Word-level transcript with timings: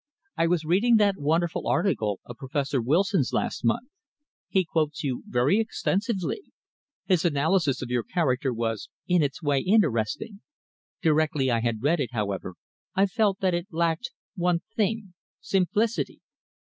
I 0.35 0.47
was 0.47 0.65
reading 0.65 0.95
that 0.95 1.19
wonderful 1.19 1.67
article 1.67 2.19
of 2.25 2.37
Professor 2.37 2.81
Wilson's 2.81 3.33
last 3.33 3.63
month. 3.63 3.87
He 4.49 4.65
quotes 4.65 5.03
you 5.03 5.21
very 5.27 5.59
extensively. 5.59 6.41
His 7.05 7.23
analysis 7.23 7.83
of 7.83 7.91
your 7.91 8.01
character 8.01 8.51
was, 8.51 8.89
in 9.07 9.21
its 9.21 9.43
way, 9.43 9.59
interesting. 9.59 10.41
Directly 11.03 11.51
I 11.51 11.59
had 11.59 11.83
read 11.83 11.99
it, 11.99 12.13
however, 12.13 12.55
I 12.95 13.05
felt 13.05 13.41
that 13.41 13.53
it 13.53 13.67
lacked 13.69 14.09
one 14.35 14.61
thing 14.75 15.13
simplicity. 15.39 16.19